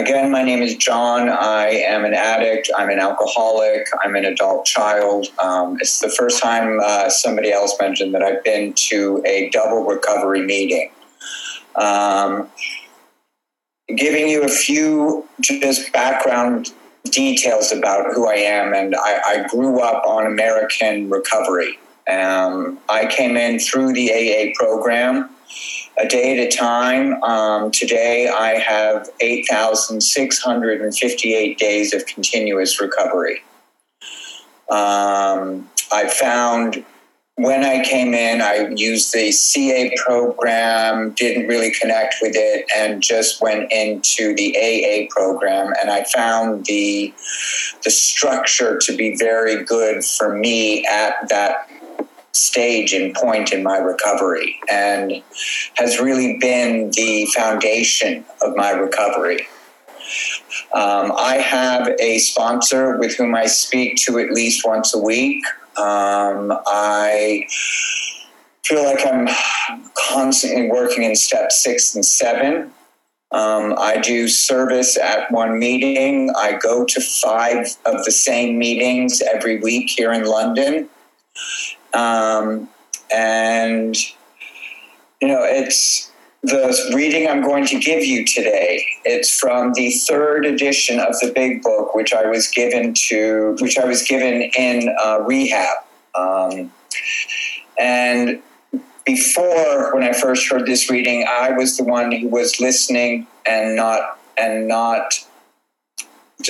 [0.00, 1.28] again, my name is John.
[1.28, 2.70] I am an addict.
[2.76, 3.86] I'm an alcoholic.
[4.02, 5.26] I'm an adult child.
[5.38, 9.84] Um, it's the first time uh, somebody else mentioned that I've been to a double
[9.84, 10.90] recovery meeting.
[11.76, 12.48] Um,
[13.94, 16.72] giving you a few just background
[17.04, 21.78] details about who I am, and I, I grew up on American recovery.
[22.10, 25.30] Um, I came in through the AA program
[25.98, 27.20] a day at a time.
[27.22, 33.42] Um, today, I have 8,658 days of continuous recovery.
[34.70, 36.84] Um, I found
[37.36, 43.02] when I came in, I used the CA program, didn't really connect with it, and
[43.02, 45.72] just went into the AA program.
[45.80, 47.14] And I found the
[47.82, 51.70] the structure to be very good for me at that
[52.32, 55.22] stage and point in my recovery and
[55.74, 59.48] has really been the foundation of my recovery.
[60.72, 65.44] Um, I have a sponsor with whom I speak to at least once a week.
[65.76, 67.46] Um, I
[68.64, 69.28] feel like I'm
[70.10, 72.72] constantly working in step six and seven.
[73.32, 76.32] Um, I do service at one meeting.
[76.36, 80.88] I go to five of the same meetings every week here in London.
[81.94, 82.68] Um,
[83.12, 83.96] and,
[85.20, 86.10] you know, it's
[86.42, 88.84] the reading I'm going to give you today.
[89.04, 93.78] It's from the third edition of the Big Book, which I was given to, which
[93.78, 95.78] I was given in uh, rehab.
[96.14, 96.72] Um,
[97.78, 98.42] and
[99.04, 103.76] before, when I first heard this reading, I was the one who was listening and
[103.76, 105.14] not and not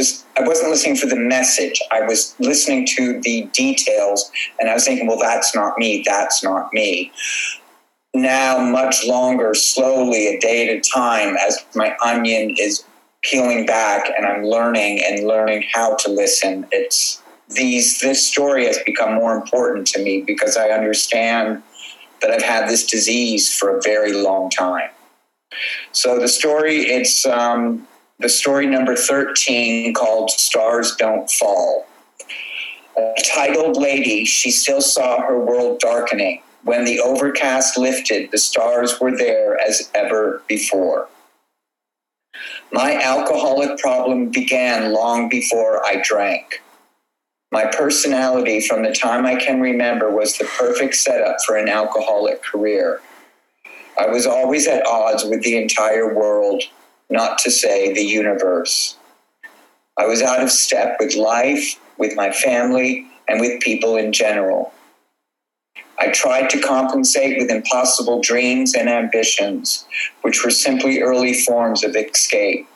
[0.01, 1.81] just I wasn't listening for the message.
[1.93, 6.43] I was listening to the details and I was thinking, well, that's not me, that's
[6.43, 7.13] not me.
[8.15, 12.83] Now, much longer, slowly, a day at a time, as my onion is
[13.23, 18.79] peeling back and I'm learning and learning how to listen, it's these this story has
[18.87, 21.63] become more important to me because I understand
[22.23, 24.91] that I've had this disease for a very long time.
[25.93, 27.87] So the story, it's um,
[28.21, 31.87] the story number 13 called Stars Don't Fall.
[32.97, 36.43] A titled lady, she still saw her world darkening.
[36.63, 41.09] When the overcast lifted, the stars were there as ever before.
[42.71, 46.63] My alcoholic problem began long before I drank.
[47.51, 52.43] My personality from the time I can remember was the perfect setup for an alcoholic
[52.43, 53.01] career.
[53.99, 56.63] I was always at odds with the entire world,
[57.11, 58.97] not to say the universe.
[59.99, 64.73] I was out of step with life, with my family, and with people in general.
[65.99, 69.85] I tried to compensate with impossible dreams and ambitions,
[70.23, 72.67] which were simply early forms of escape.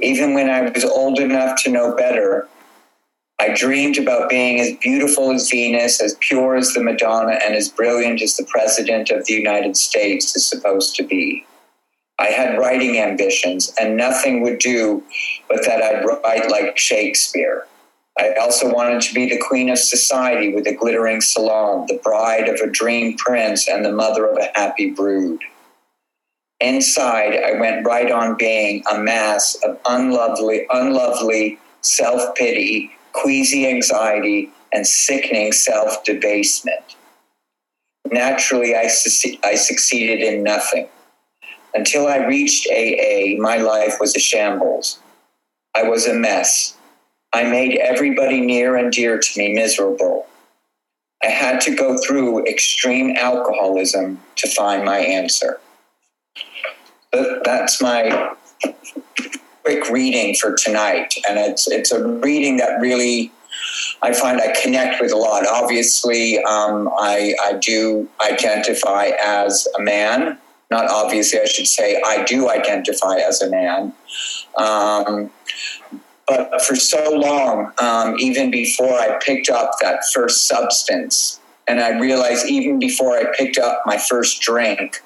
[0.00, 2.48] Even when I was old enough to know better,
[3.40, 7.68] I dreamed about being as beautiful as Venus, as pure as the Madonna, and as
[7.68, 11.44] brilliant as the President of the United States is supposed to be.
[12.18, 15.04] I had writing ambitions, and nothing would do
[15.48, 17.66] but that I'd write like Shakespeare.
[18.18, 22.48] I also wanted to be the queen of society with a glittering salon, the bride
[22.48, 25.40] of a dream prince, and the mother of a happy brood.
[26.60, 34.50] Inside, I went right on being a mass of unlovely, unlovely self pity, queasy anxiety,
[34.72, 36.96] and sickening self debasement.
[38.10, 40.88] Naturally, I, su- I succeeded in nothing.
[41.74, 44.98] Until I reached AA, my life was a shambles.
[45.74, 46.76] I was a mess.
[47.32, 50.26] I made everybody near and dear to me miserable.
[51.22, 55.60] I had to go through extreme alcoholism to find my answer.
[57.12, 58.34] But that's my
[59.62, 63.32] quick reading for tonight, and it's it's a reading that really
[64.02, 65.46] I find I connect with a lot.
[65.46, 70.38] Obviously, um, I I do identify as a man
[70.70, 73.92] not obviously, I should say, I do identify as a man.
[74.56, 75.30] Um,
[76.26, 81.98] but for so long, um, even before I picked up that first substance, and I
[81.98, 85.02] realized even before I picked up my first drink,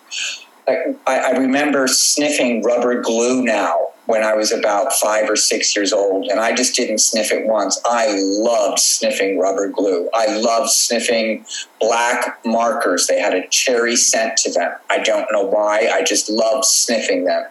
[0.67, 5.93] I, I remember sniffing rubber glue now when I was about five or six years
[5.93, 7.81] old, and I just didn't sniff it once.
[7.85, 10.09] I loved sniffing rubber glue.
[10.13, 11.45] I loved sniffing
[11.81, 13.07] black markers.
[13.07, 14.73] They had a cherry scent to them.
[14.91, 15.89] I don't know why.
[15.93, 17.45] I just loved sniffing them.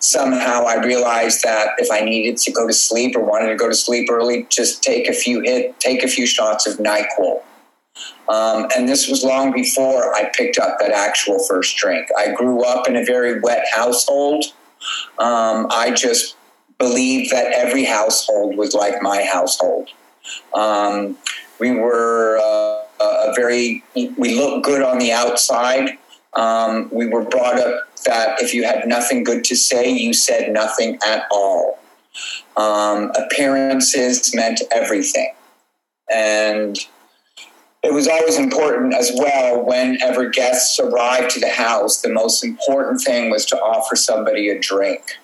[0.00, 3.68] Somehow I realized that if I needed to go to sleep or wanted to go
[3.68, 7.42] to sleep early, just take a few hit, take a few shots of Nyquil.
[8.28, 12.08] Um, and this was long before I picked up that actual first drink.
[12.18, 14.46] I grew up in a very wet household
[15.18, 16.36] Um, I just
[16.78, 19.88] believed that every household was like my household.
[20.54, 21.16] Um,
[21.60, 25.98] we were uh, a very, we looked good on the outside.
[26.34, 30.52] Um, we were brought up that if you had nothing good to say, you said
[30.52, 31.78] nothing at all.
[32.56, 35.34] Um, appearances meant everything.
[36.12, 36.78] And
[37.84, 43.02] it was always important as well whenever guests arrived to the house the most important
[43.02, 45.18] thing was to offer somebody a drink.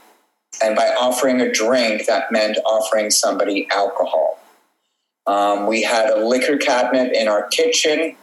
[0.63, 4.39] And by offering a drink that meant offering somebody alcohol.
[5.27, 8.17] Um, we had a liquor cabinet in our kitchen.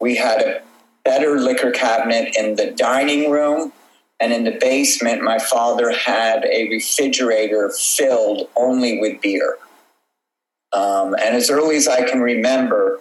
[0.00, 0.62] We had a
[1.04, 3.72] better liquor cabinet in the dining room.
[4.20, 9.56] And in the basement my father had a refrigerator filled only with beer.
[10.74, 13.00] Um, and as early as i can remember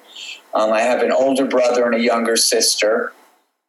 [0.57, 3.13] um, I have an older brother and a younger sister.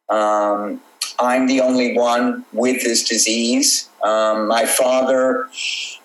[0.09, 0.81] Um,
[1.19, 3.87] I'm the only one with this disease.
[4.03, 5.47] Um, my father,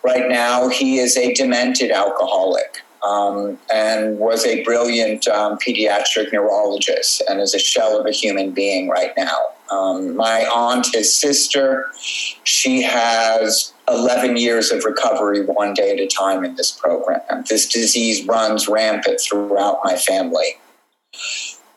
[0.03, 7.23] right now, he is a demented alcoholic um, and was a brilliant um, pediatric neurologist
[7.31, 9.39] and is a shell of a human being right now.
[9.71, 16.07] Um, my aunt, his sister, she has 11 years of recovery one day at a
[16.07, 17.21] time in this program.
[17.49, 20.59] This disease runs rampant throughout my family.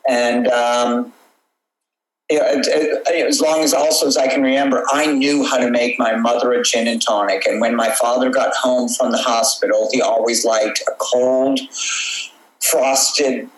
[0.09, 1.13] And um,
[2.29, 2.61] you know,
[3.25, 6.51] as long as also as I can remember, I knew how to make my mother
[6.51, 7.45] a gin and tonic.
[7.45, 11.59] And when my father got home from the hospital, he always liked a cold,
[12.61, 13.49] frosted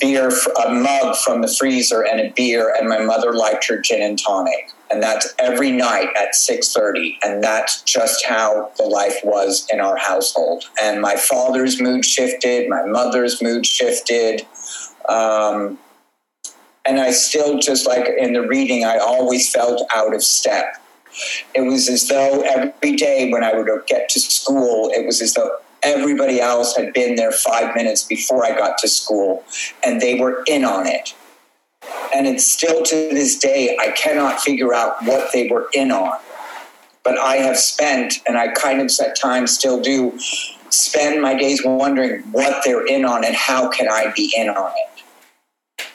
[0.00, 0.32] beer,
[0.64, 2.74] a mug from the freezer, and a beer.
[2.76, 7.18] And my mother liked her gin and tonic, and that's every night at six thirty.
[7.22, 10.64] And that's just how the life was in our household.
[10.82, 14.46] And my father's mood shifted, my mother's mood shifted.
[15.08, 15.78] Um,
[16.86, 20.76] and I still, just like in the reading, I always felt out of step.
[21.54, 25.34] It was as though every day when I would get to school, it was as
[25.34, 29.44] though everybody else had been there five minutes before I got to school
[29.84, 31.14] and they were in on it.
[32.14, 36.18] And it's still to this day, I cannot figure out what they were in on.
[37.02, 40.18] But I have spent, and I kind of at times still do,
[40.70, 44.72] spend my days wondering what they're in on and how can I be in on
[44.72, 44.95] it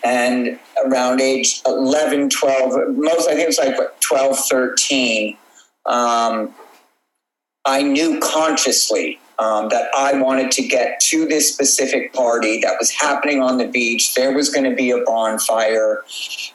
[0.04, 5.38] and around age 11 12 most i think it was like what, 12 13
[5.86, 6.54] um,
[7.66, 12.90] i knew consciously um, that i wanted to get to this specific party that was
[12.90, 14.16] happening on the beach.
[14.16, 16.04] There was going to be a bonfire.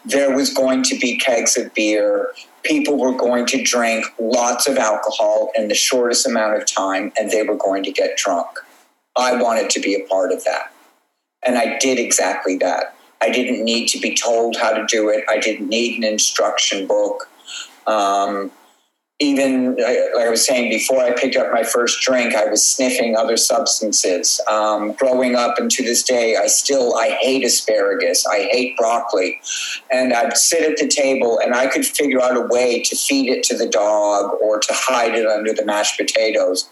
[0.06, 2.32] There was going to be kegs of beer.
[2.62, 7.30] People were going to drink lots of alcohol in the shortest amount of time and
[7.30, 8.46] they were going to get drunk.
[9.14, 10.72] I wanted to be a part of that.
[11.46, 15.24] And i did exactly that I didn't need to be told how to do it.
[15.28, 17.28] I didn't need an instruction book.
[17.86, 18.50] Um,
[19.18, 23.16] even like I was saying before I picked up my first drink, I was sniffing
[23.16, 24.42] other substances.
[24.46, 28.26] Um, growing up and to this day, I still I hate asparagus.
[28.26, 29.40] I hate broccoli,
[29.90, 33.30] and I'd sit at the table and I could figure out a way to feed
[33.30, 36.68] it to the dog or to hide it under the mashed potatoes.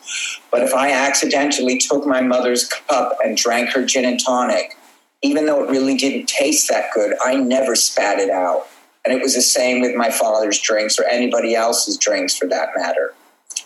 [0.50, 4.76] But if I accidentally took my mother's cup and drank her gin and tonic,
[5.24, 8.66] even though it really didn't taste that good, I never spat it out.
[9.04, 12.68] And it was the same with my father's drinks or anybody else's drinks for that
[12.76, 13.14] matter.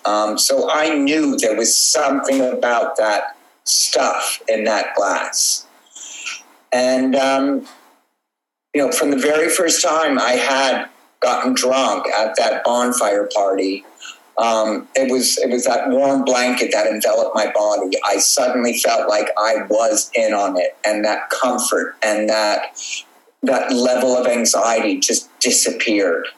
[0.05, 5.67] Um, so I knew there was something about that stuff in that glass.
[6.73, 7.67] And, um,
[8.73, 10.87] you know, from the very first time I had
[11.19, 13.85] gotten drunk at that bonfire party,
[14.39, 17.91] um, it was it was that warm blanket that enveloped my body.
[18.05, 22.79] I suddenly felt like I was in on it, and that comfort and that
[23.43, 26.29] that level of anxiety just disappeared.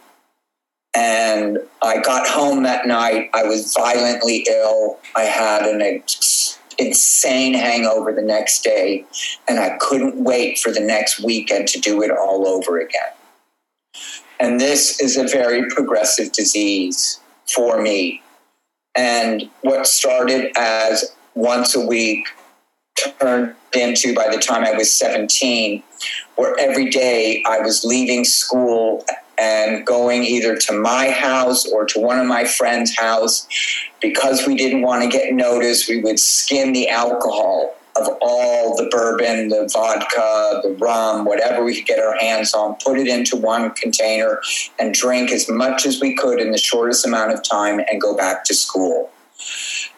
[0.96, 3.30] And I got home that night.
[3.34, 4.98] I was violently ill.
[5.14, 9.04] I had an ex- insane hangover the next day,
[9.46, 13.12] and I couldn't wait for the next weekend to do it all over again.
[14.40, 17.19] And this is a very progressive disease
[17.54, 18.22] for me.
[18.94, 22.26] And what started as once a week
[23.18, 25.82] turned into by the time I was 17,
[26.36, 29.04] where every day I was leaving school
[29.38, 33.46] and going either to my house or to one of my friends' house.
[34.02, 38.88] Because we didn't want to get noticed, we would skim the alcohol of all the
[38.90, 43.36] bourbon, the vodka, the rum, whatever we could get our hands on, put it into
[43.36, 44.40] one container
[44.78, 48.16] and drink as much as we could in the shortest amount of time and go
[48.16, 49.10] back to school.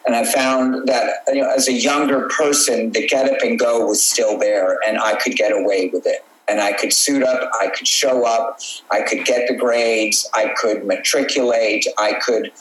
[0.07, 3.87] And I found that you know, as a younger person, the get up and go
[3.87, 6.25] was still there, and I could get away with it.
[6.49, 8.59] And I could suit up, I could show up,
[8.91, 12.53] I could get the grades, I could matriculate, I could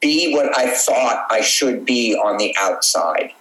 [0.00, 3.32] be what I thought I should be on the outside.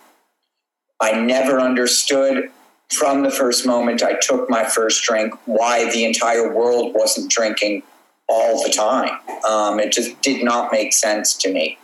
[1.00, 2.52] I never understood
[2.90, 7.84] from the first moment I took my first drink why the entire world wasn't drinking
[8.28, 9.20] all the time.
[9.48, 11.78] Um, it just did not make sense to me.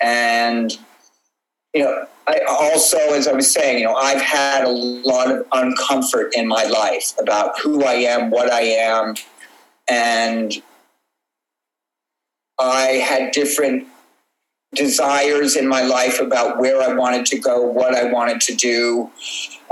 [0.00, 0.76] And,
[1.74, 5.48] you know, I also, as I was saying, you know, I've had a lot of
[5.50, 9.14] uncomfort in my life about who I am, what I am,
[9.88, 10.52] and
[12.58, 13.86] I had different
[14.74, 19.10] desires in my life about where I wanted to go, what I wanted to do.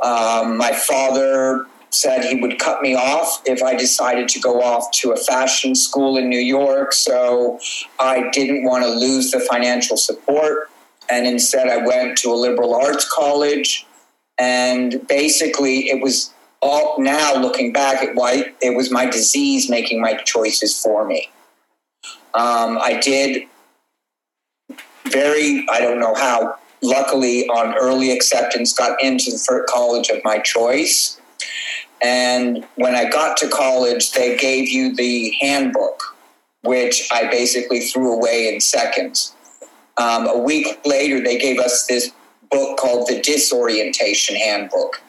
[0.03, 4.91] Um, my father said he would cut me off if I decided to go off
[4.93, 6.93] to a fashion school in New York.
[6.93, 7.61] So
[8.01, 10.71] I didn't want to lose the financial support.
[11.11, 13.87] And instead, I went to a liberal arts college.
[14.39, 20.01] And basically, it was all now looking back at why it was my disease making
[20.01, 21.29] my choices for me.
[22.35, 23.45] Um, I did
[25.15, 30.39] very, I don't know how, luckily on early acceptance, got into the college of my
[30.41, 31.19] choice.
[32.03, 36.03] And when I got to college, they gave you the handbook,
[36.63, 39.35] which I basically threw away in seconds.
[39.97, 42.11] Um, a week later, they gave us this
[42.51, 45.01] book called the Disorientation Handbook.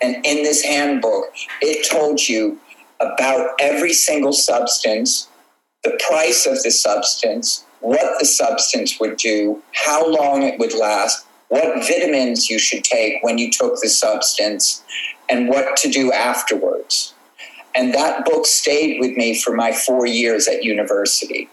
[0.00, 1.26] And in this handbook,
[1.60, 2.58] it told you
[3.00, 5.28] about every single substance,
[5.84, 11.26] the price of the substance, what the substance would do, how long it would last,
[11.48, 14.82] what vitamins you should take when you took the substance,
[15.28, 17.14] and what to do afterwards.
[17.74, 21.48] And that book stayed with me for my four years at university.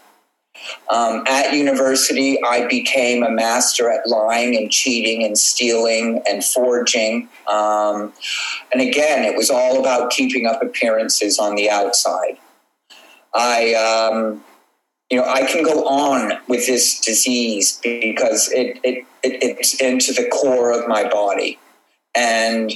[0.90, 7.28] Um, at university, I became a master at lying and cheating and stealing and forging.
[7.46, 8.12] Um,
[8.72, 12.38] and again, it was all about keeping up appearances on the outside.
[13.34, 14.42] I um,
[15.10, 20.12] you know, I can go on with this disease because it, it, it, it's into
[20.12, 21.58] the core of my body.
[22.14, 22.72] And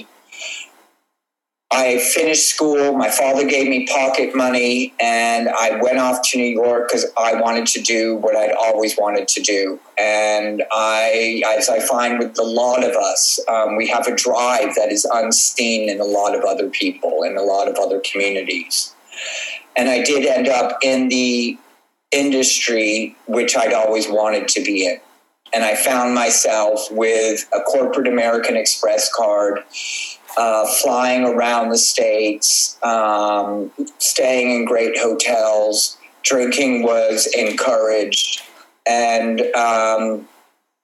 [1.73, 2.97] I finished school.
[2.97, 7.41] My father gave me pocket money, and I went off to New York because I
[7.41, 9.79] wanted to do what I'd always wanted to do.
[9.97, 14.75] And I, as I find with a lot of us, um, we have a drive
[14.75, 18.93] that is unseen in a lot of other people in a lot of other communities.
[19.77, 21.57] And I did end up in the
[22.13, 25.01] industry which I'd always wanted to be in.
[25.53, 29.61] And I found myself with a corporate American Express card,
[30.37, 35.97] uh, flying around the states, um, staying in great hotels.
[36.23, 38.43] Drinking was encouraged.
[38.87, 40.29] And um,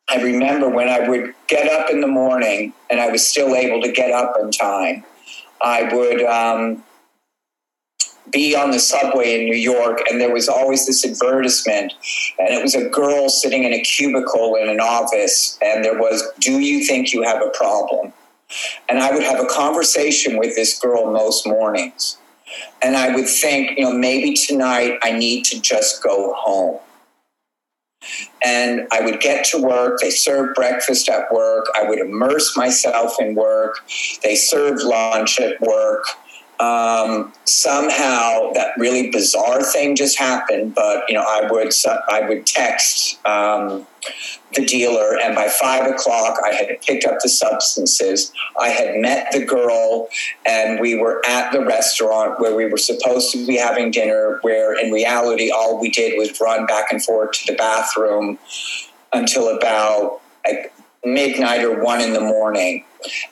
[0.09, 3.83] I remember when I would get up in the morning and I was still able
[3.83, 5.05] to get up in time,
[5.63, 6.83] I would um,
[8.31, 11.93] be on the subway in New York, and there was always this advertisement,
[12.39, 16.23] and it was a girl sitting in a cubicle in an office, and there was,
[16.41, 18.13] Do you think you have a problem?
[18.89, 22.17] And I would have a conversation with this girl most mornings.
[22.81, 26.79] And I would think, you know, maybe tonight I need to just go home.
[28.45, 29.99] And I would get to work.
[30.01, 31.67] They served breakfast at work.
[31.75, 33.81] I would immerse myself in work.
[34.23, 36.05] They served lunch at work
[36.59, 40.75] um, somehow that really bizarre thing just happened.
[40.75, 41.73] But you know, I would
[42.09, 43.87] I would text um,
[44.55, 48.33] the dealer, and by five o'clock, I had picked up the substances.
[48.59, 50.09] I had met the girl,
[50.47, 54.39] and we were at the restaurant where we were supposed to be having dinner.
[54.43, 58.39] Where in reality, all we did was run back and forth to the bathroom
[59.13, 60.21] until about
[61.07, 62.85] midnight or one in the morning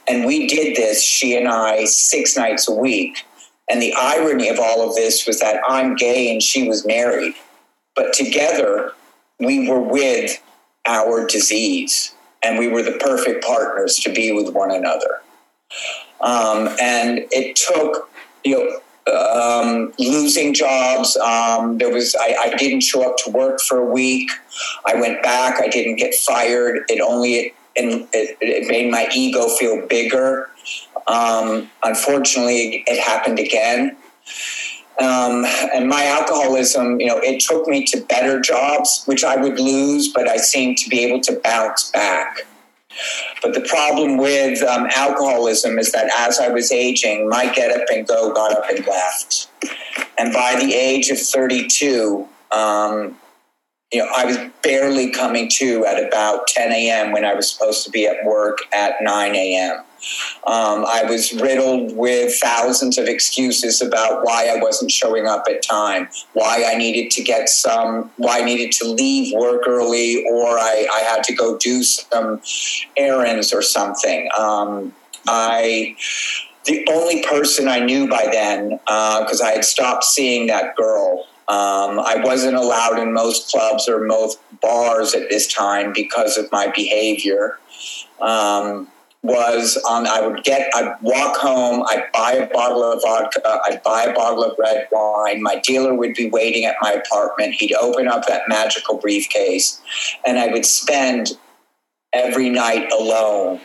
[0.08, 3.24] and we did this, she and I, six nights a week.
[3.68, 7.34] And the irony of all of this was that I'm gay and she was married.
[7.96, 8.92] But together,
[9.38, 10.42] we were with
[10.86, 15.22] our disease and we were the perfect partners to be with one another.
[16.20, 18.10] Um, and it took,
[18.44, 18.80] you know,
[19.12, 21.16] um, losing jobs.
[21.16, 24.30] Um, there was I, I, didn't show up to work for a week.
[24.86, 25.60] I went back.
[25.60, 26.84] I didn't get fired.
[26.88, 30.50] It only and it, it made my ego feel bigger.
[31.06, 33.96] Um, unfortunately, it happened again.
[35.00, 39.58] Um, and my alcoholism, you know, it took me to better jobs, which I would
[39.58, 42.46] lose, but I seemed to be able to bounce back.
[43.42, 47.88] But the problem with um, alcoholism is that as I was aging, my get up
[47.92, 49.48] and go got up and left.
[50.16, 53.16] And by the age of 32, um,
[53.94, 57.12] you know, I was barely coming to at about 10 a.m.
[57.12, 59.76] when I was supposed to be at work at 9 a.m.
[60.46, 65.62] Um, I was riddled with thousands of excuses about why I wasn't showing up at
[65.62, 70.58] time, why I needed to get some, why I needed to leave work early, or
[70.58, 72.40] I, I had to go do some
[72.96, 74.28] errands or something.
[74.36, 74.92] Um,
[75.28, 75.96] I
[76.64, 81.26] the only person I knew by then, because uh, I had stopped seeing that girl.
[81.46, 86.50] Um, I wasn't allowed in most clubs or most bars at this time because of
[86.50, 87.58] my behavior.
[88.20, 88.88] Um,
[89.24, 93.82] was on, I would get, I'd walk home, I'd buy a bottle of vodka, I'd
[93.82, 95.42] buy a bottle of red wine.
[95.42, 97.54] My dealer would be waiting at my apartment.
[97.54, 99.80] He'd open up that magical briefcase,
[100.26, 101.38] and I would spend
[102.12, 103.60] every night alone,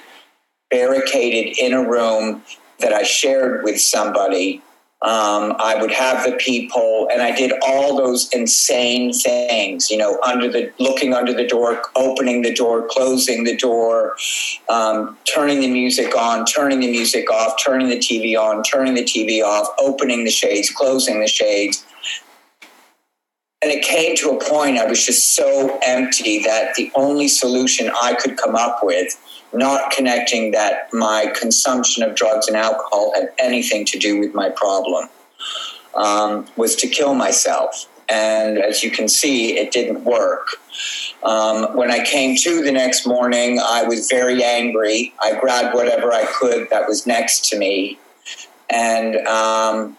[0.72, 2.44] barricaded in a room
[2.80, 4.62] that I shared with somebody.
[5.02, 9.90] Um, I would have the people, and I did all those insane things.
[9.90, 14.18] You know, under the looking under the door, opening the door, closing the door,
[14.68, 19.06] um, turning the music on, turning the music off, turning the TV on, turning the
[19.06, 21.86] TV off, opening the shades, closing the shades.
[23.62, 27.90] And it came to a point I was just so empty that the only solution
[27.90, 29.18] I could come up with
[29.54, 34.50] not connecting that my consumption of drugs and alcohol had anything to do with my
[34.50, 35.10] problem
[35.96, 37.88] um, was to kill myself.
[38.10, 40.48] And as you can see, it didn't work.
[41.24, 45.14] Um, when I came to the next morning, I was very angry.
[45.22, 48.00] I grabbed whatever I could that was next to me.
[48.70, 49.98] And um,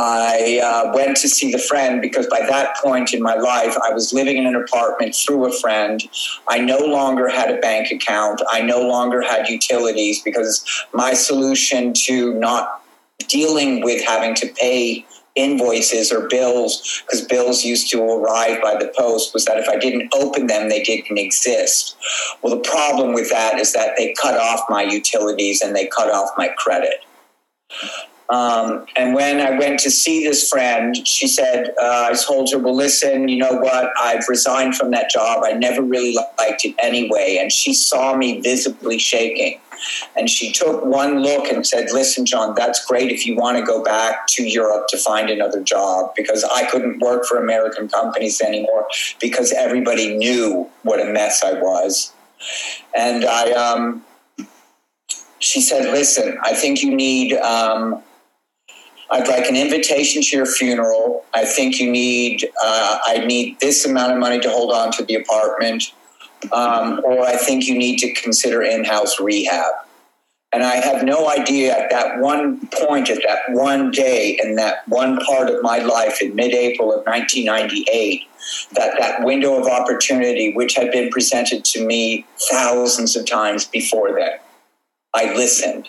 [0.00, 3.92] I uh, went to see the friend because by that point in my life, I
[3.92, 6.00] was living in an apartment through a friend.
[6.46, 8.40] I no longer had a bank account.
[8.48, 12.80] I no longer had utilities because my solution to not
[13.26, 18.92] dealing with having to pay invoices or bills, because bills used to arrive by the
[18.96, 21.96] post, was that if I didn't open them, they didn't exist.
[22.40, 26.10] Well, the problem with that is that they cut off my utilities and they cut
[26.10, 27.04] off my credit.
[28.30, 32.58] Um, and when I went to see this friend, she said, uh, I told her,
[32.58, 33.90] well, listen, you know what?
[33.98, 35.42] I've resigned from that job.
[35.44, 37.38] I never really liked it anyway.
[37.40, 39.60] And she saw me visibly shaking.
[40.16, 43.62] And she took one look and said, Listen, John, that's great if you want to
[43.62, 48.40] go back to Europe to find another job because I couldn't work for American companies
[48.40, 48.88] anymore
[49.20, 52.12] because everybody knew what a mess I was.
[52.96, 54.04] And I, um,
[55.38, 58.02] she said, Listen, I think you need um,
[59.10, 61.24] I'd like an invitation to your funeral.
[61.34, 65.04] I think you need, uh, I need this amount of money to hold on to
[65.04, 65.92] the apartment.
[66.52, 69.72] Um, or I think you need to consider in house rehab.
[70.52, 74.86] And I have no idea at that one point, at that one day, in that
[74.88, 78.22] one part of my life in mid April of 1998,
[78.72, 84.12] that that window of opportunity, which had been presented to me thousands of times before
[84.14, 84.38] then,
[85.14, 85.88] I listened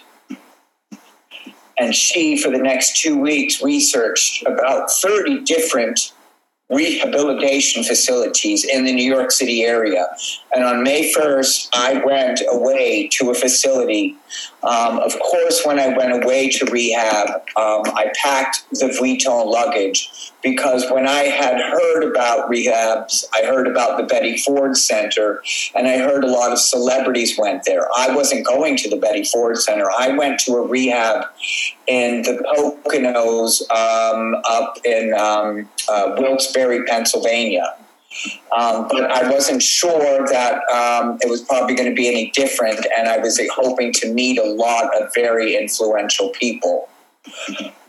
[1.79, 6.11] and she, for the next two weeks, researched about 30 different
[6.69, 10.07] rehabilitation facilities in the New York City area.
[10.53, 14.15] And on May 1st, I went away to a facility.
[14.63, 20.31] Um, of course, when I went away to rehab, um, I packed the Vuitton luggage
[20.41, 25.41] because when I had heard about rehabs, I heard about the Betty Ford Center,
[25.75, 27.87] and I heard a lot of celebrities went there.
[27.95, 29.89] I wasn't going to the Betty Ford Center.
[29.97, 31.25] I went to a rehab
[31.87, 32.43] in the
[32.85, 37.75] Poconos um, up in um, uh, Wilkes-Barre, Pennsylvania.
[38.55, 42.85] Um, but I wasn't sure that um, it was probably going to be any different,
[42.97, 46.89] and I was hoping to meet a lot of very influential people.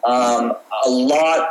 [0.05, 0.55] Um,
[0.85, 1.49] a lot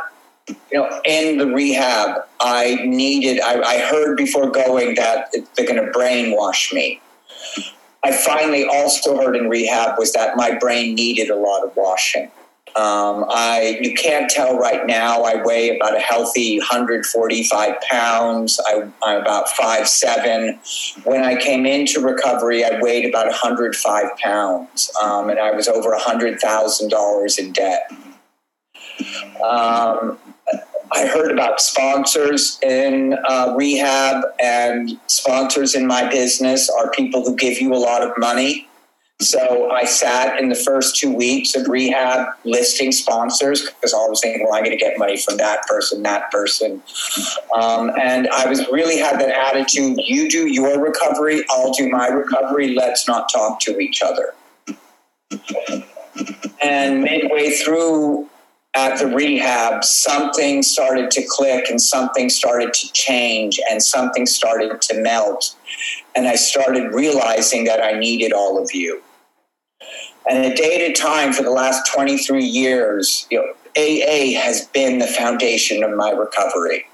[0.48, 5.84] you know, in the rehab, I needed, I, I heard before going that they're going
[5.84, 7.00] to brainwash me.
[8.02, 12.30] I finally also heard in rehab was that my brain needed a lot of washing.
[12.76, 15.22] Um, I you can't tell right now.
[15.22, 18.60] I weigh about a healthy 145 pounds.
[18.66, 18.72] I,
[19.04, 20.60] am about five seven.
[21.04, 25.90] When I came into recovery, I weighed about 105 pounds, um, and I was over
[25.96, 27.90] hundred thousand dollars in debt.
[29.44, 30.18] Um,
[30.92, 37.36] I heard about sponsors in uh, rehab, and sponsors in my business are people who
[37.36, 38.68] give you a lot of money.
[39.20, 44.08] So I sat in the first two weeks of rehab listing sponsors because all I
[44.08, 46.82] was thinking, well, I'm going to get money from that person, that person.
[47.54, 52.08] Um, and I was really had that attitude you do your recovery, I'll do my
[52.08, 52.74] recovery.
[52.74, 54.32] Let's not talk to each other.
[56.62, 58.26] And midway through
[58.74, 64.80] at the rehab, something started to click and something started to change and something started
[64.80, 65.56] to melt.
[66.16, 69.02] And I started realizing that I needed all of you.
[70.28, 74.66] And a day at a time for the last 23 years, you know, AA has
[74.68, 76.84] been the foundation of my recovery.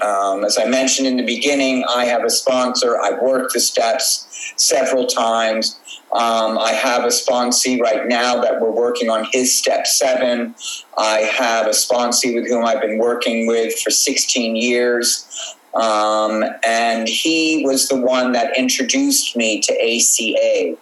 [0.00, 3.00] Um, as I mentioned in the beginning, I have a sponsor.
[3.00, 5.78] I've worked the steps several times.
[6.12, 10.54] Um, I have a sponsee right now that we're working on his step seven.
[10.98, 15.56] I have a sponsee with whom I've been working with for 16 years.
[15.74, 20.76] Um, and he was the one that introduced me to ACA.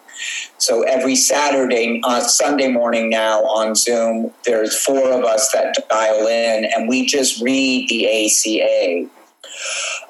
[0.58, 6.26] So every Saturday, uh, Sunday morning now on Zoom, there's four of us that dial
[6.26, 9.08] in and we just read the ACA.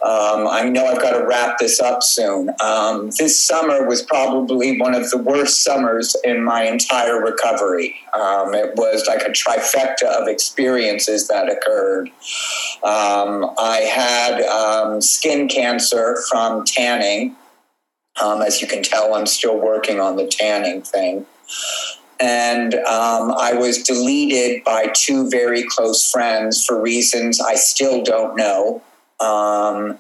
[0.03, 2.51] Um, I know I've got to wrap this up soon.
[2.63, 7.97] Um, this summer was probably one of the worst summers in my entire recovery.
[8.15, 12.09] Um, it was like a trifecta of experiences that occurred.
[12.83, 17.37] Um, I had um, skin cancer from tanning.
[18.23, 21.27] Um, as you can tell, I'm still working on the tanning thing.
[22.21, 28.37] And um, I was deleted by two very close friends for reasons I still don't
[28.37, 28.83] know.
[29.21, 29.99] Um,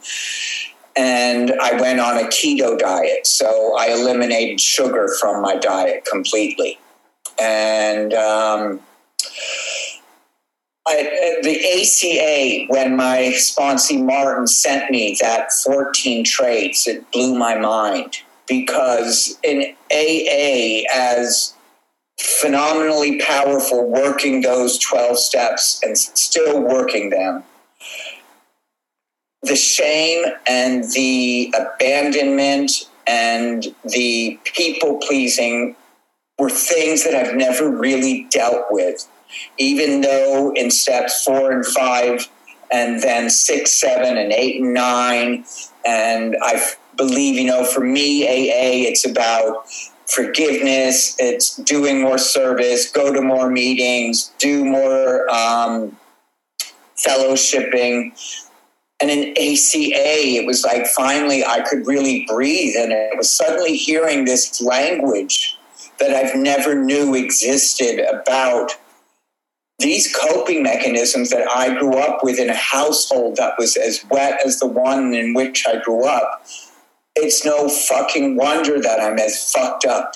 [0.96, 3.26] and I went on a keto diet.
[3.26, 6.78] So I eliminated sugar from my diet completely.
[7.40, 8.80] And um,
[10.88, 17.35] I, uh, the ACA, when my sponsee Martin sent me that 14 traits, it blew
[17.38, 18.19] my mind.
[18.49, 21.55] Because in AA, as
[22.19, 27.45] phenomenally powerful working those 12 steps and still working them,
[29.43, 32.73] the shame and the abandonment
[33.07, 35.77] and the people pleasing
[36.38, 39.07] were things that I've never really dealt with
[39.59, 42.29] even though in steps four and five,
[42.73, 45.45] and then six, seven, and eight and nine,
[45.85, 46.62] and I
[46.97, 49.64] believe, you know, for me, AA, it's about
[50.07, 55.97] forgiveness, it's doing more service, go to more meetings, do more um,
[56.97, 58.12] fellowshipping.
[59.01, 63.77] And in ACA, it was like finally I could really breathe, and it was suddenly
[63.77, 65.57] hearing this language
[65.99, 68.73] that I've never knew existed about
[69.81, 74.40] these coping mechanisms that I grew up with in a household that was as wet
[74.45, 76.47] as the one in which I grew up,
[77.16, 80.14] it's no fucking wonder that I'm as fucked up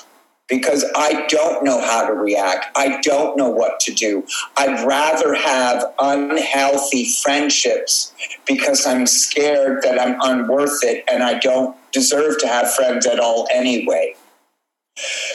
[0.48, 2.66] because I don't know how to react.
[2.76, 4.26] I don't know what to do.
[4.56, 8.12] I'd rather have unhealthy friendships
[8.46, 13.18] because I'm scared that I'm unworth it and I don't deserve to have friends at
[13.18, 14.14] all anyway.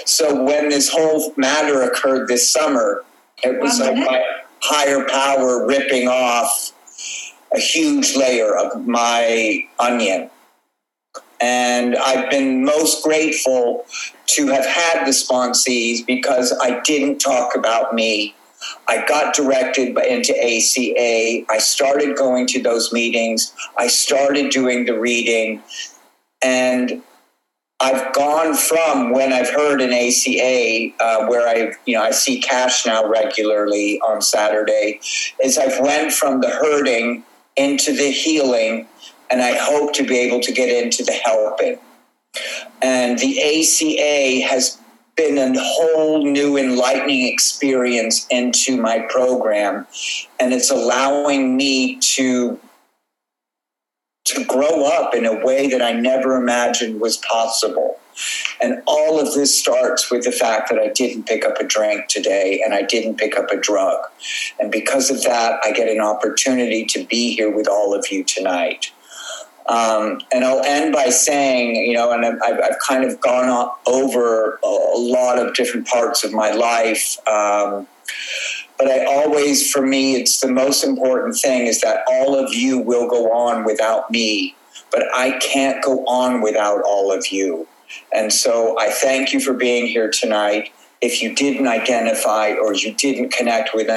[0.06, 3.04] So when this whole matter occurred this summer,
[3.44, 4.24] it was like my
[4.62, 6.72] higher power ripping off
[7.54, 10.30] a huge layer of my onion.
[11.42, 13.86] And I've been most grateful
[14.28, 18.36] to have had the sponsees because I didn't talk about me.
[18.88, 21.46] I got directed into ACA.
[21.50, 23.54] I started going to those meetings.
[23.78, 25.64] I started doing the reading.
[26.42, 27.02] And
[27.82, 32.42] I've gone from when I've heard an ACA, uh, where I, you know, I see
[32.42, 35.00] cash now regularly on Saturday,
[35.42, 37.24] is I've went from the hurting
[37.56, 38.88] into the healing,
[39.30, 41.80] and I hope to be able to get into the helping.
[42.82, 44.78] And the ACA has
[45.16, 49.88] been a whole new enlightening experience into my program,
[50.38, 52.60] and it's allowing me to
[54.30, 58.00] to grow up in a way that I never imagined was possible.
[58.62, 62.08] And all of this starts with the fact that I didn't pick up a drink
[62.08, 64.06] today and I didn't pick up a drug.
[64.60, 68.24] And because of that, I get an opportunity to be here with all of you
[68.24, 68.92] tonight.
[69.68, 74.60] Um, and I'll end by saying, you know, and I've, I've kind of gone over
[74.64, 77.18] a lot of different parts of my life.
[77.28, 77.88] Um,
[78.80, 82.80] but I always, for me, it's the most important thing is that all of you
[82.80, 84.56] will go on without me,
[84.90, 87.68] but I can't go on without all of you.
[88.14, 90.72] And so I thank you for being here tonight.
[91.02, 93.90] If you didn't identify or you didn't connect with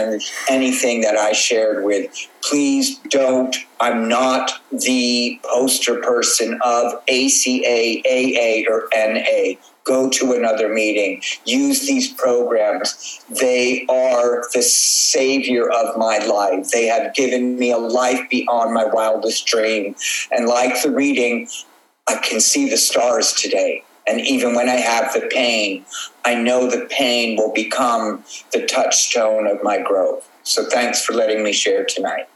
[0.48, 3.56] anything that I shared with, please don't.
[3.80, 11.86] I'm not the poster person of ACA, AA, or NA go to another meeting, use
[11.86, 13.20] these programs.
[13.28, 16.68] They are the savior of my life.
[16.70, 19.94] They have given me a life beyond my wildest dream.
[20.30, 21.48] And like the reading,
[22.06, 23.84] I can see the stars today.
[24.06, 25.84] And even when I have the pain,
[26.24, 30.28] I know the pain will become the touchstone of my growth.
[30.42, 32.28] So thanks for letting me share tonight.